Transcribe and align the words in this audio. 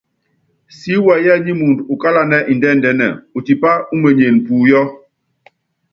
Si 0.77 0.93
wɛyí 1.05 1.33
nyi 1.41 1.53
muundɔ 1.59 1.83
ukálanɛ́ 1.93 2.41
ndɛ́ndɛ́nɛ, 2.57 3.07
utipá 3.37 3.71
umenyene 3.95 4.39
puyɔ́. 4.45 4.85